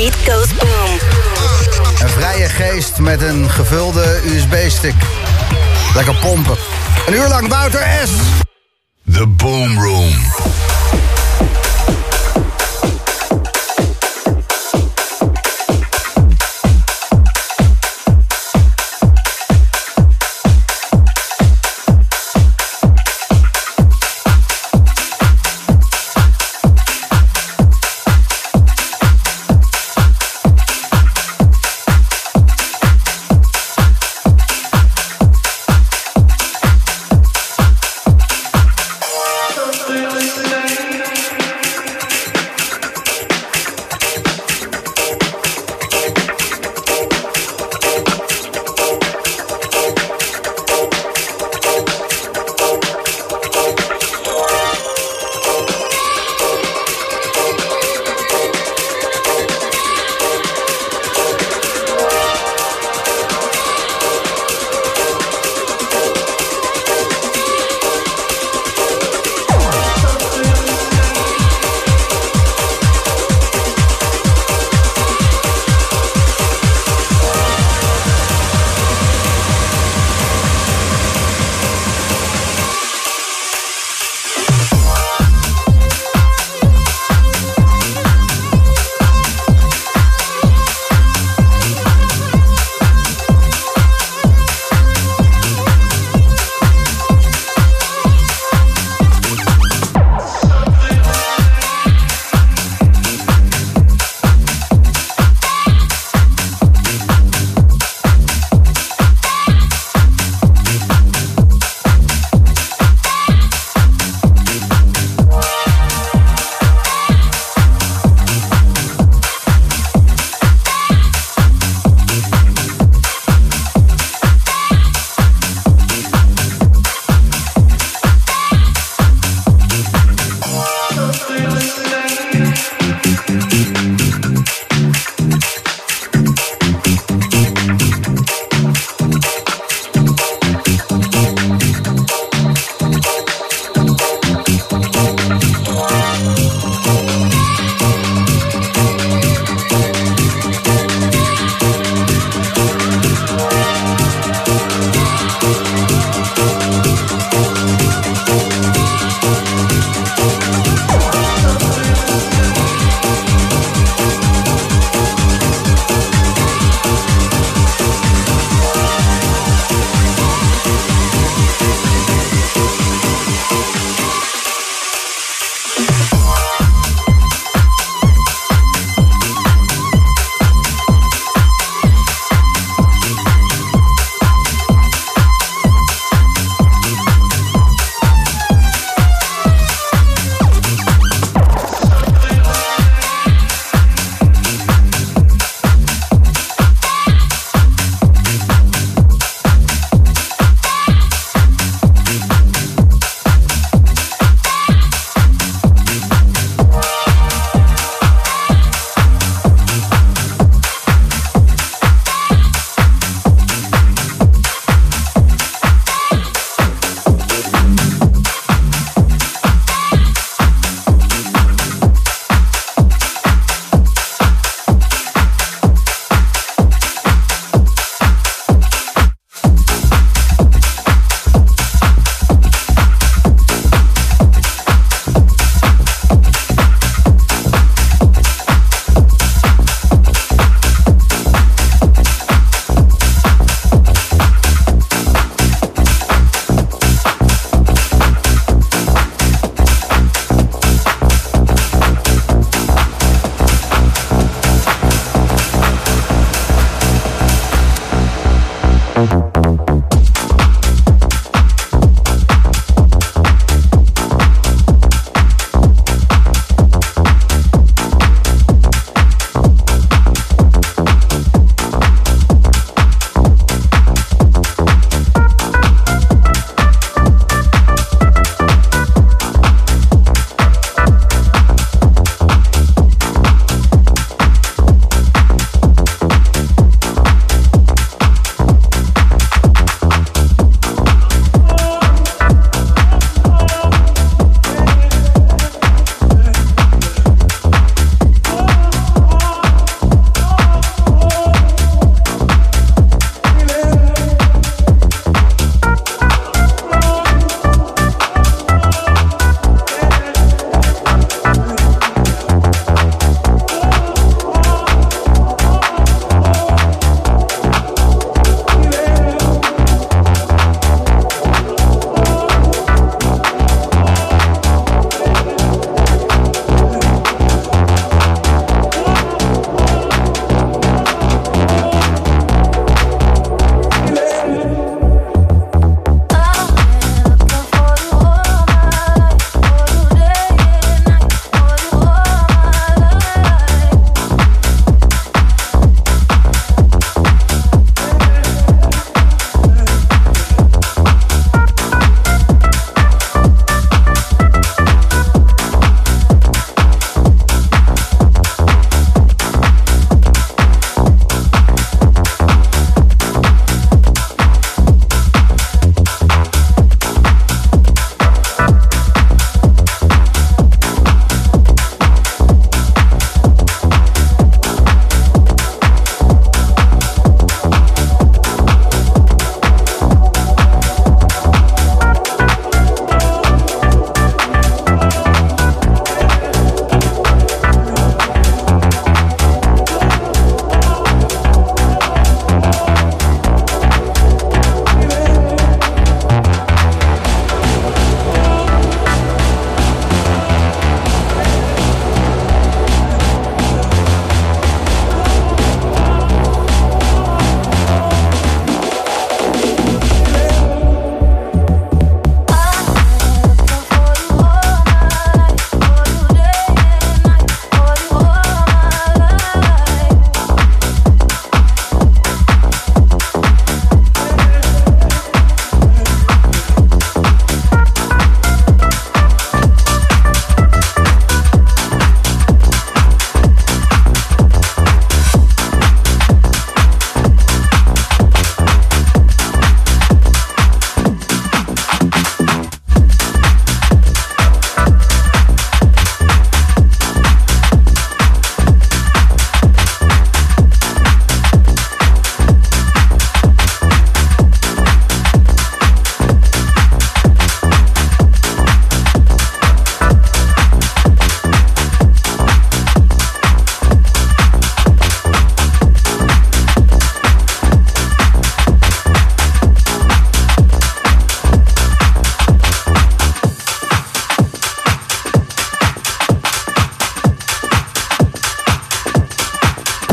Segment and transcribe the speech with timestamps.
[0.00, 0.98] beat goes boom.
[2.00, 4.94] Een vrije geest met een gevulde USB-stick.
[5.94, 6.56] Lekker pompen.
[7.06, 8.10] Een uur lang Wouter S.
[9.12, 10.12] The Boom Room.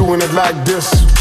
[0.07, 1.16] doing it like this.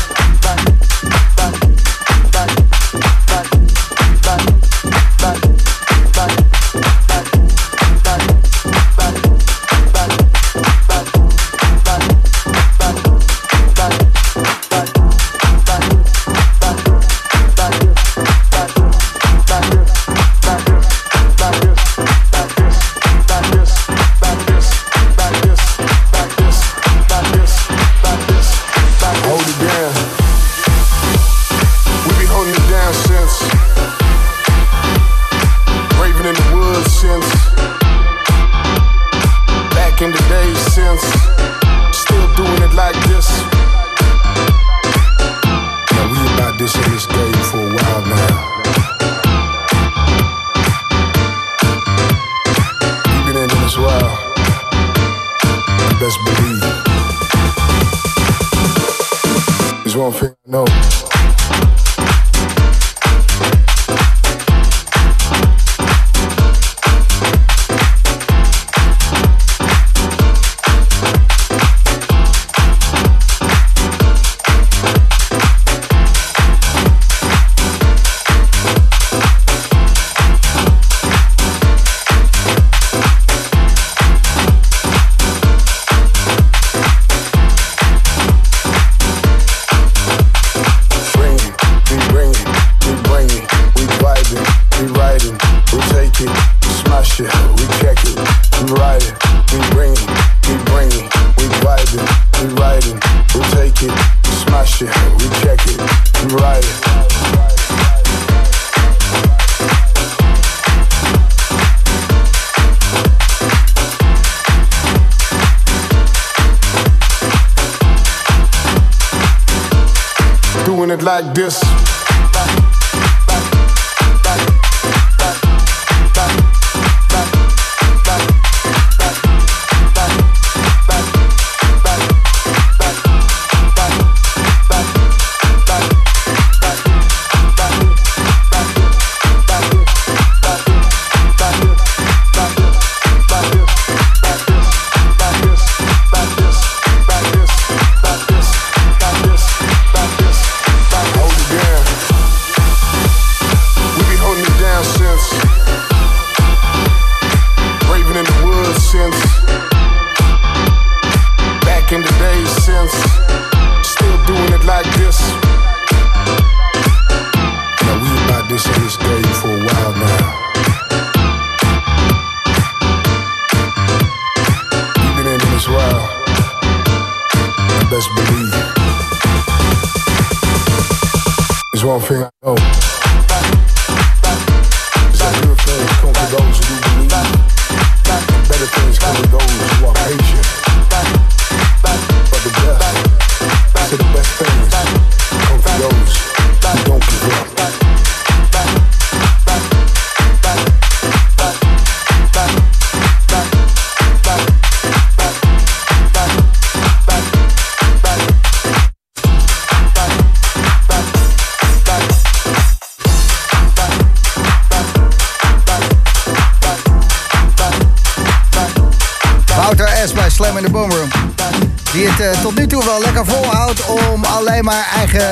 [121.23, 121.75] like this.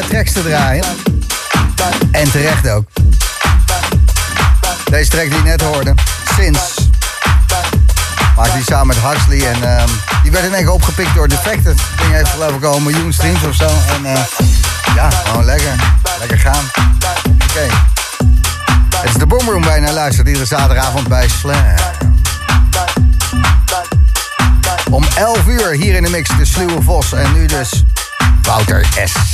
[0.05, 0.85] Eh, tracks te draaien.
[2.11, 2.85] En terecht ook.
[4.91, 5.95] Deze track die je net hoorde,
[6.37, 6.61] Sinds.
[8.37, 9.89] Maakte die samen met Huxley en ehm,
[10.23, 11.65] die werd in één keer opgepikt door Defected.
[11.65, 13.69] Dat ding heeft geloof ik al een miljoen streams of zo.
[13.95, 14.21] En eh,
[14.95, 15.75] ja, gewoon lekker.
[16.19, 16.65] Lekker gaan.
[17.51, 17.67] Oké.
[18.97, 19.93] Het is de Boomroom bijna.
[19.93, 21.75] Luistert iedere zaterdagavond bij Slam.
[24.91, 27.83] Om 11 uur hier in de mix de Sluwe Vos en nu dus
[28.43, 29.34] Wouter S.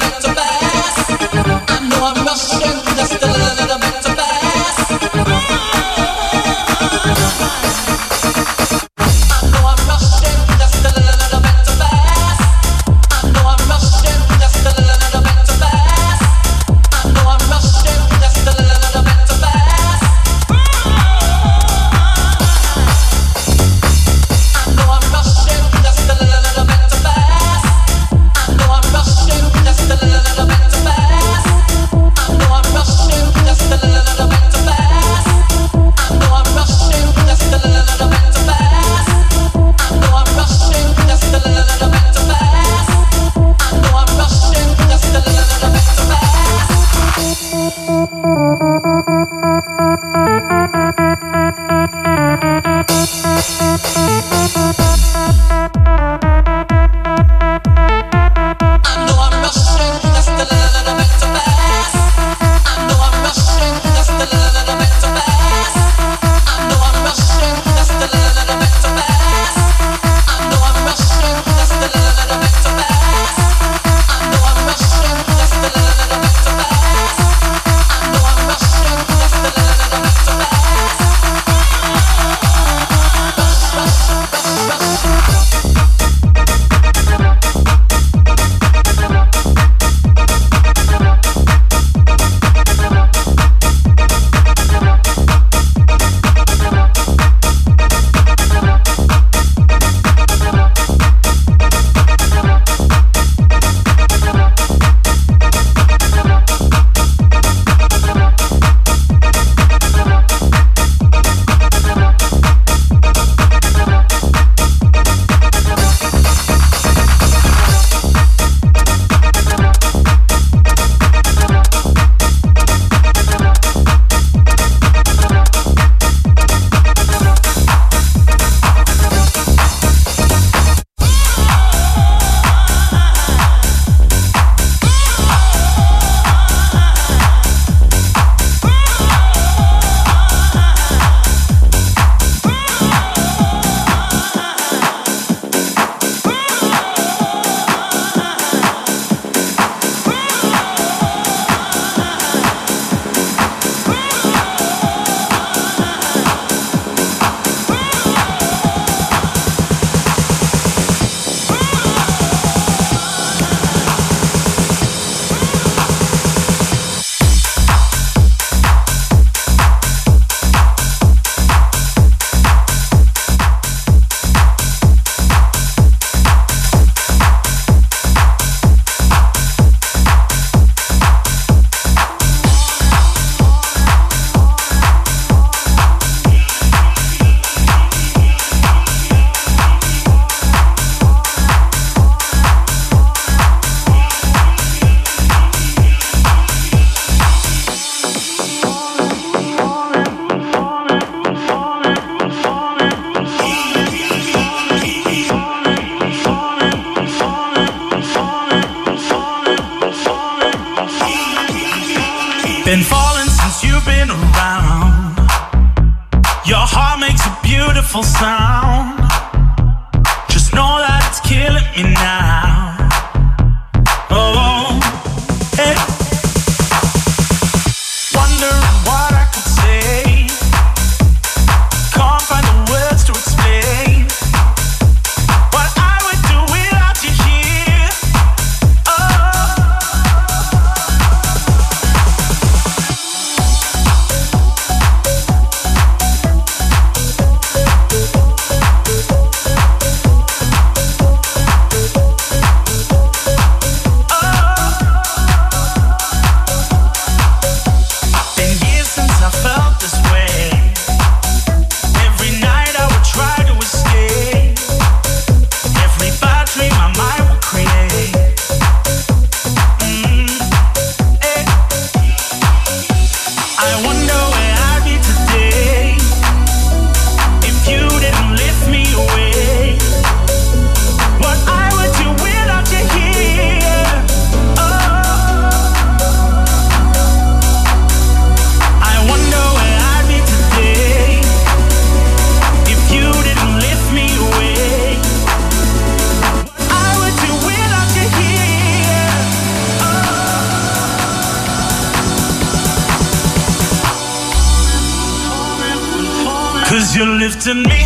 [307.41, 307.80] to me.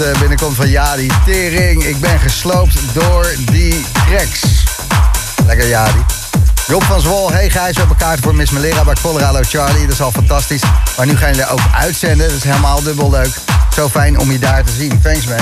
[0.00, 1.10] Uh, binnenkomt van Jadi.
[1.24, 4.40] Tering, ik ben gesloopt door die cracks.
[5.46, 6.04] Lekker Jadi.
[6.66, 9.82] Job van Zwol, hey Gijs, we hebben kaart voor Miss Melera bij Colorado Charlie.
[9.82, 10.62] Dat is al fantastisch.
[10.96, 13.34] Maar nu gaan jullie ook uitzenden, dat is helemaal dubbel leuk.
[13.74, 15.00] Zo fijn om je daar te zien.
[15.02, 15.38] Thanks man.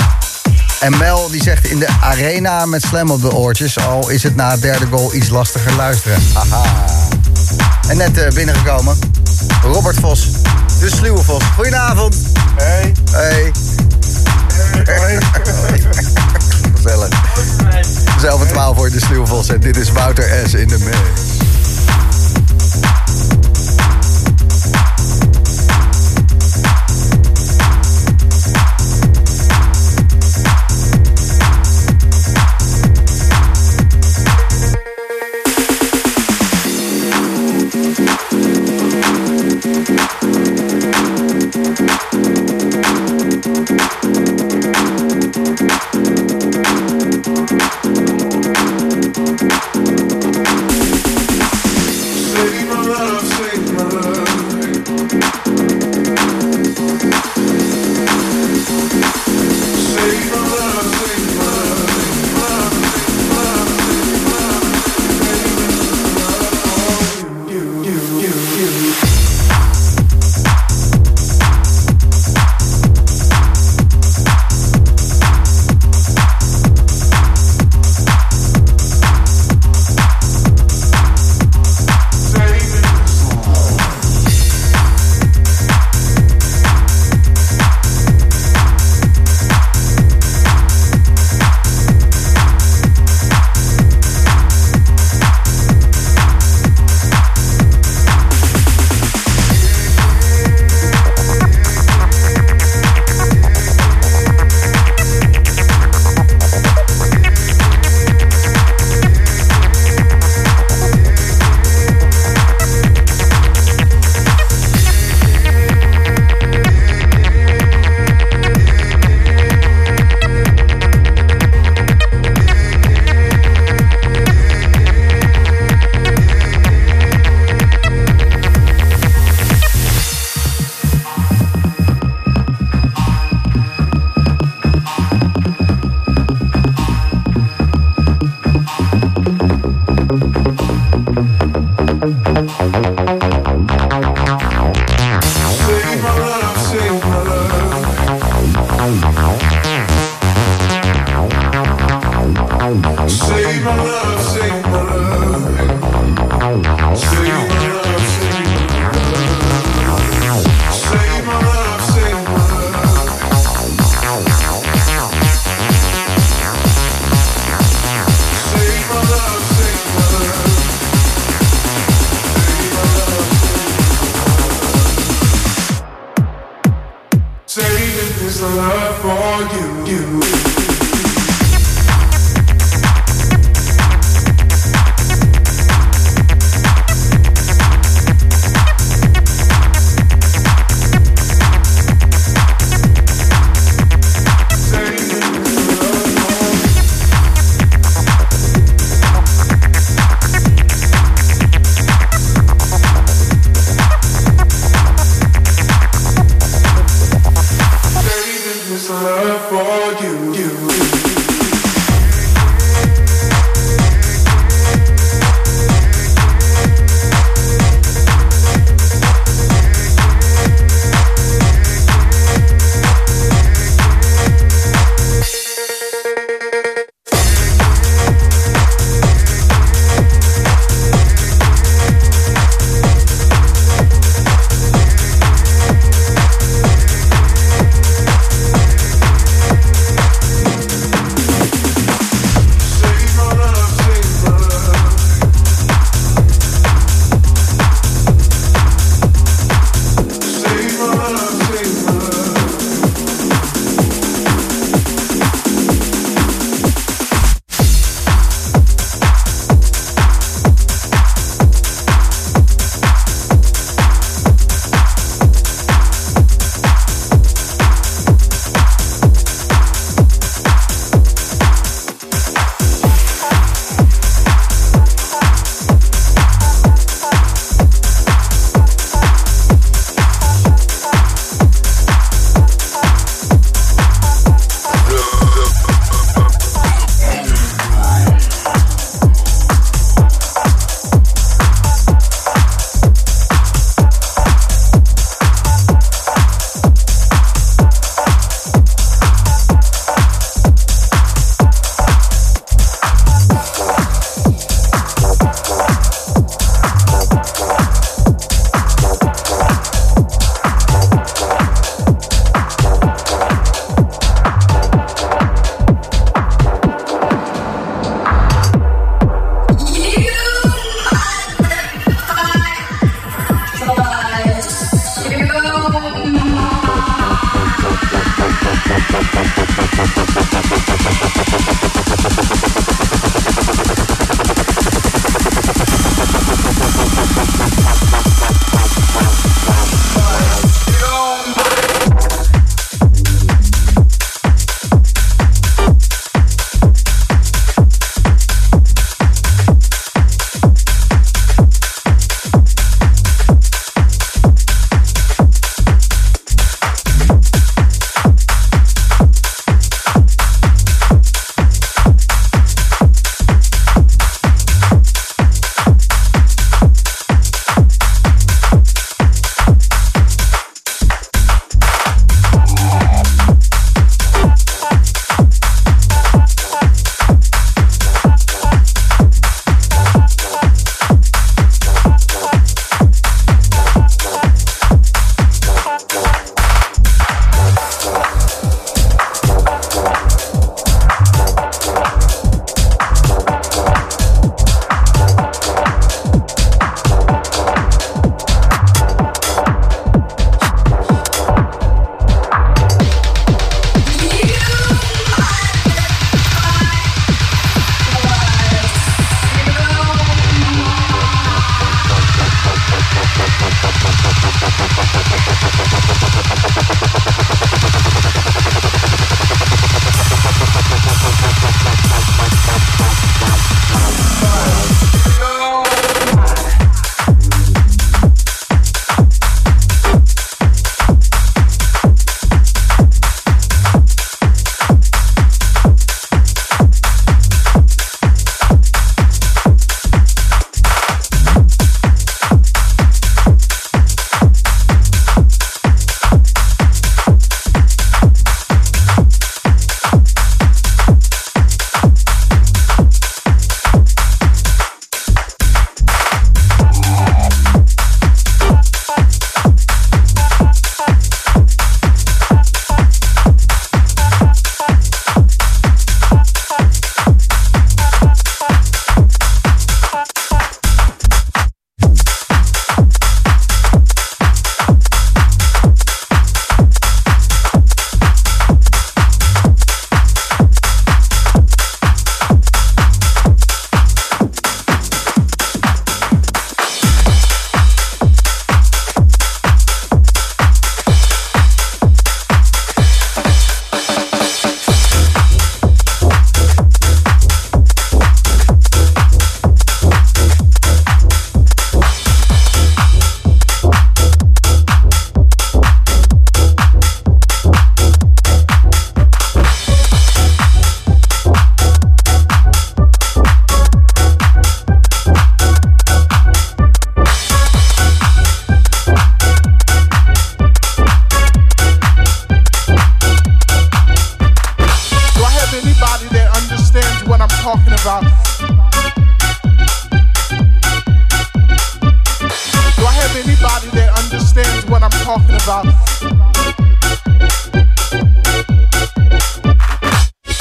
[0.79, 3.79] En Mel die zegt in de arena met slam op de oortjes...
[3.79, 6.23] al is het na het derde goal iets lastiger luisteren.
[6.33, 6.61] Haha.
[7.87, 8.97] En net uh, binnengekomen,
[9.61, 10.27] Robert Vos,
[10.79, 11.43] de sluwe Vos.
[11.55, 12.15] Goedenavond.
[12.55, 12.93] Hey.
[13.11, 13.51] Hey.
[16.75, 17.09] Gezellig.
[18.19, 20.53] Zelf 12 voor de Sluwvos en dit is Wouter S.
[20.53, 20.97] in de mix.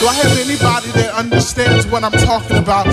[0.06, 2.86] Do I have anybody that understands what I'm talking about?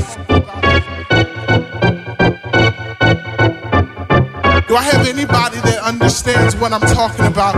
[4.68, 7.53] Do I have anybody that understands what I'm talking about?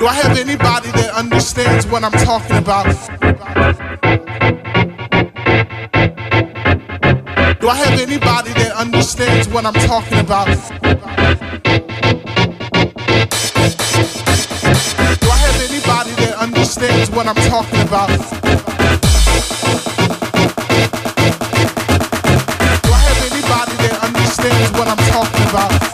[0.00, 2.86] Do I have anybody that understands what I'm talking about?
[7.60, 10.58] Do I have anybody that understands what I'm talking about?
[16.82, 18.08] Understands what I'm talking about.
[18.08, 18.14] Do
[22.90, 25.91] I have anybody that understands what I'm talking about?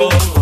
[0.00, 0.39] people.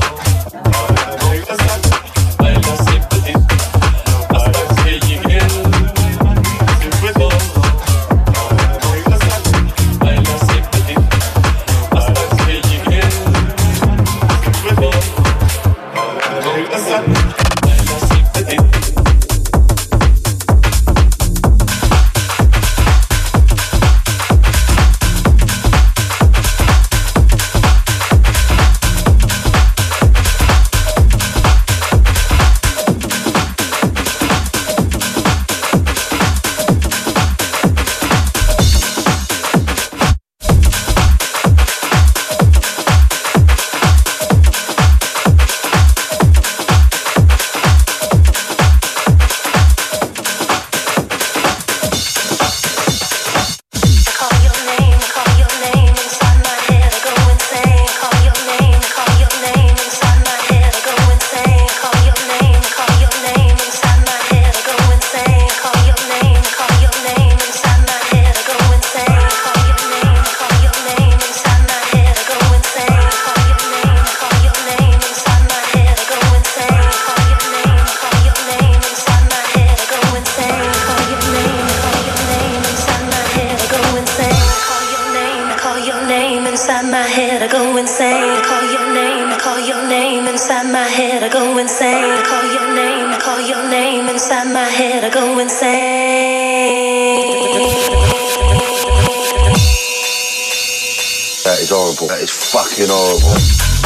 [101.99, 102.09] Horrible.
[102.09, 103.78] That is fucking horrible.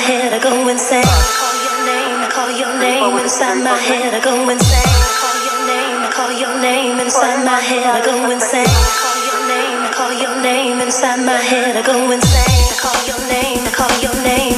[0.00, 1.04] head, I go insane.
[1.04, 4.88] I call your name, I call your name inside my head, I go insane.
[4.88, 8.66] I call your name, I call your name inside my head, I go insane.
[8.66, 12.64] I call your name, I call your name inside my head, I go insane.
[12.72, 14.49] I call your name, I call your name.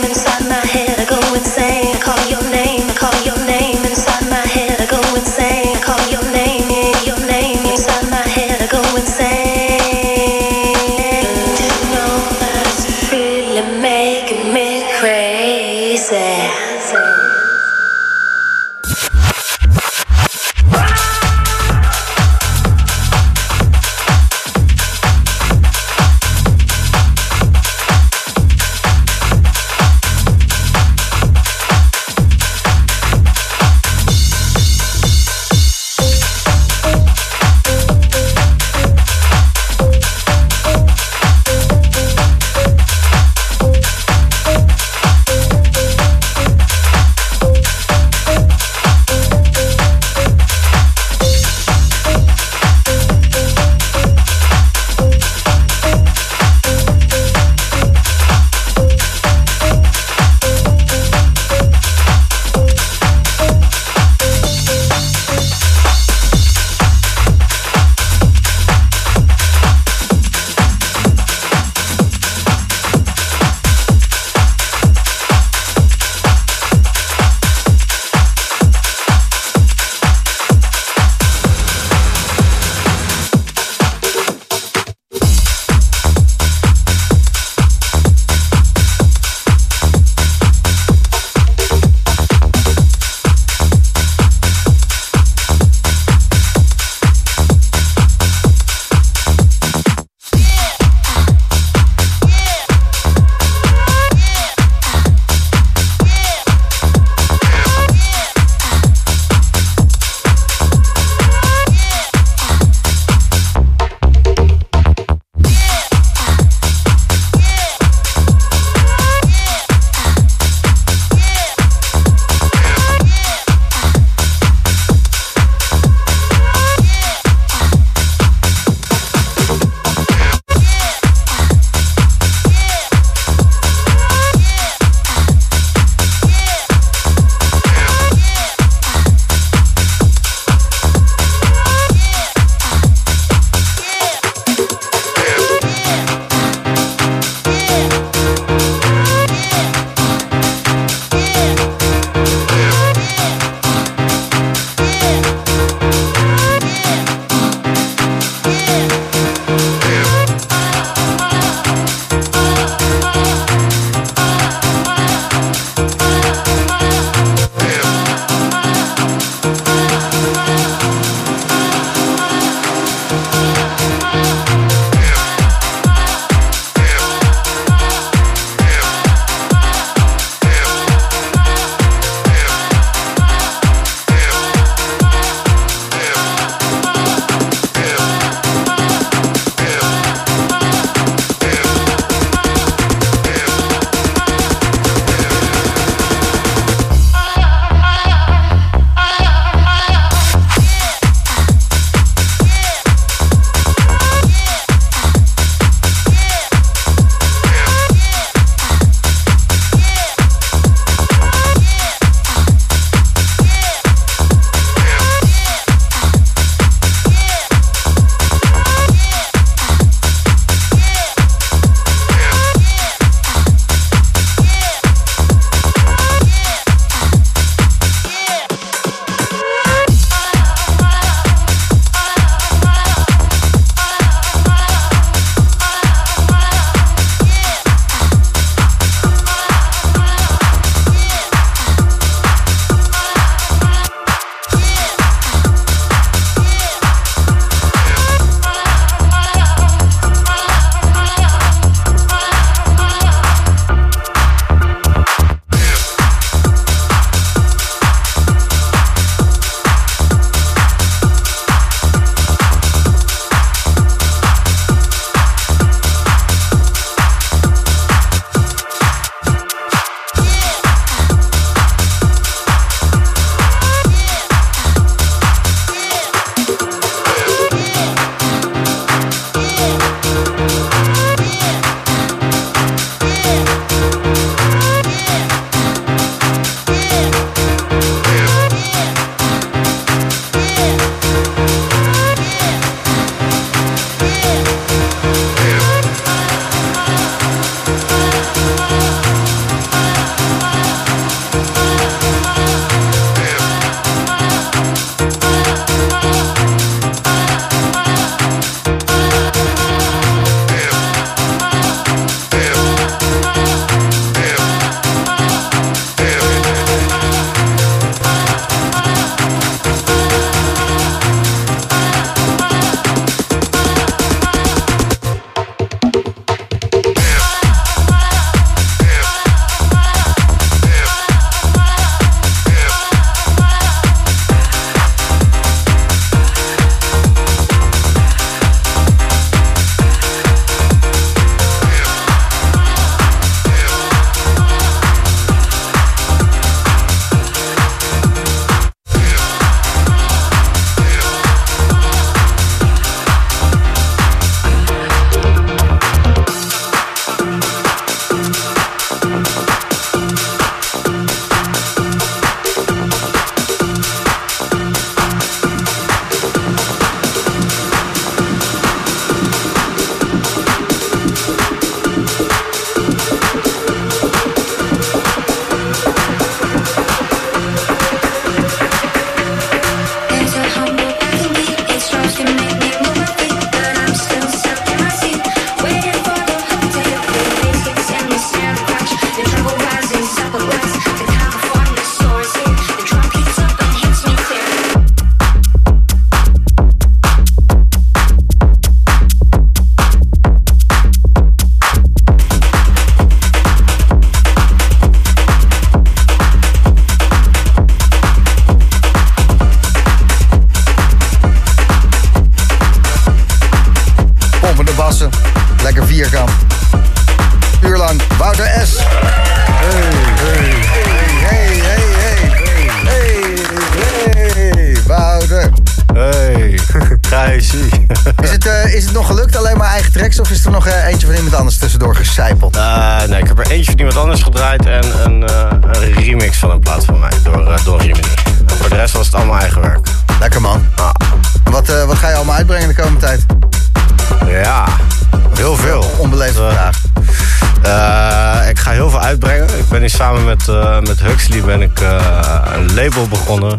[453.09, 453.59] Begonnen.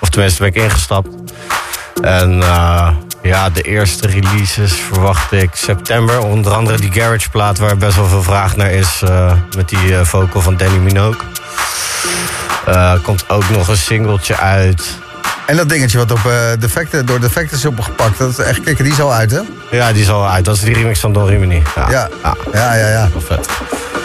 [0.00, 1.08] Of tenminste ben ik ingestapt.
[2.02, 2.88] En eh,
[3.22, 6.20] ja, de eerste releases verwacht ik september.
[6.22, 9.02] Onder andere die Garage plaat waar best wel veel vraag naar is.
[9.02, 11.20] eh, met die eh, vocal van Danny Minogue.
[13.02, 14.98] Komt ook nog een singeltje uit.
[15.46, 18.92] En dat dingetje wat op, defecte, door defecten is opgepakt, dat is echt kikker, die
[18.92, 19.40] is al uit, hè?
[19.70, 20.44] Ja, die is al uit.
[20.44, 21.62] Dat is die remix van Don Rimini.
[21.74, 22.36] Ja, Ja, ja.
[22.52, 22.88] ja, ja.
[22.88, 23.08] ja.
[23.12, 23.48] wel vet.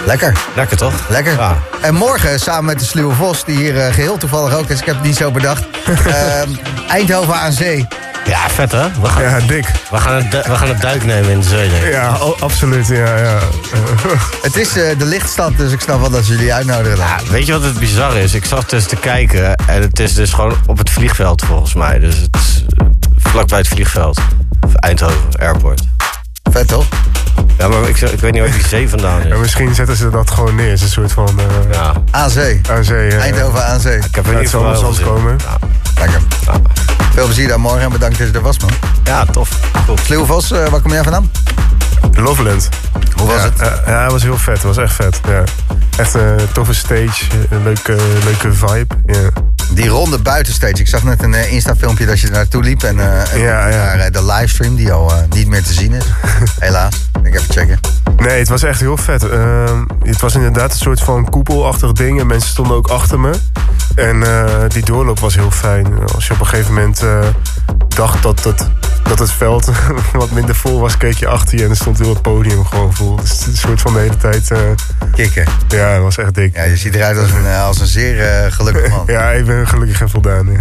[0.06, 0.93] Lekker, Lekker toch?
[1.10, 1.34] lekker.
[1.34, 1.58] Ja.
[1.82, 4.86] En morgen samen met de Sluwe Vos, die hier eh, geheel toevallig ook is, ik
[4.86, 5.64] heb het niet zo bedacht.
[6.06, 6.49] Ehm,
[6.88, 7.88] Eindhoven aan zee.
[8.26, 8.88] Ja, vet hè?
[9.02, 9.66] We gaan, Ja, dik.
[9.91, 11.70] we gaan, du- we gaan een duik nemen in de zee.
[11.70, 11.91] denk ik.
[11.91, 12.08] Ja,
[12.39, 12.88] absoluut.
[12.88, 13.38] Ja, ja.
[14.41, 16.97] Het is eh, de lichtstad, dus ik snap wel dat ze jullie uitnodigen.
[16.97, 18.34] Ja, weet je wat het bizar is?
[18.34, 21.99] Ik zat dus te kijken en het is dus gewoon op het vliegveld volgens mij.
[21.99, 22.86] Dus het is eh,
[23.18, 24.20] vlakbij het vliegveld.
[24.66, 25.82] Of Eindhoven Airport.
[26.52, 26.86] Vet toch?
[27.58, 29.40] Ja, maar ik, ik weet niet waar die zee vandaan Ja, is.
[29.40, 30.66] misschien zetten ze dat gewoon neer.
[30.70, 32.62] Het is een soort van eh Ja, aan zee.
[33.08, 33.98] eh, Eindhoven aan zee.
[33.98, 35.38] ik heb er niet van komen.
[35.46, 35.58] Ja,
[36.00, 36.22] Lekker.
[36.46, 36.54] ja.
[37.14, 38.70] Veel plezier daar morgen en bedankt dat je er was, man.
[39.04, 39.50] ja, tof.
[40.08, 40.26] Cool.
[40.26, 41.32] Vos, eh, waar kom jij vandaan?
[42.14, 42.70] Loveland.
[43.16, 43.60] Hoe was ja, het?
[43.60, 44.54] Ja, ja, het was heel vet.
[44.54, 45.20] Het was echt vet.
[45.28, 45.44] Ja.
[45.98, 47.26] Echt een toffe stage.
[47.50, 48.96] Een leuke, leuke vibe.
[49.06, 49.30] Ja.
[49.74, 50.74] Die ronde buitenstage.
[50.74, 52.84] Ik zag net een eh, Insta-filmpje dat je er naartoe liep.
[52.84, 53.76] En, eh, en Ja, ja.
[53.76, 56.04] naar, eh, de livestream die al niet meer te zien is.
[56.60, 56.96] Helaas.
[57.24, 57.80] Ik even checken.
[58.18, 59.30] Nee, het was echt heel vet.
[59.30, 62.20] Ehm, het was inderdaad een soort van koepelachtig ding.
[62.20, 63.32] En mensen stonden ook achter me.
[63.96, 64.24] En
[64.68, 65.88] die doorloop was heel fijn.
[66.14, 67.04] Als je op een gegeven moment
[67.88, 68.68] dacht dat het,
[69.04, 69.72] dat het veld
[70.14, 72.93] wat minder vol was, keek je achter je en er stond heel het podium gewoon
[72.93, 73.16] vol.
[73.16, 74.52] Dus het een soort van de hele tijd.
[74.52, 74.60] eh,
[75.14, 75.45] Kikken.
[75.68, 76.56] ja, dat was echt dik.
[76.56, 79.04] Ja, je ziet eruit als een, eh, als een zeer eh, gelukkig man.
[79.16, 80.52] Ja, ik ben gelukkig en voldaan.
[80.52, 80.60] Ja.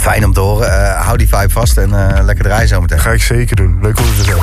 [0.00, 0.72] Fijn om te horen.
[0.72, 1.90] Eh, hou die vibe vast en
[2.24, 3.00] lekker draaien zometeen.
[3.00, 3.78] Ga ik zeker doen.
[3.82, 4.36] Leuk om er te zijn.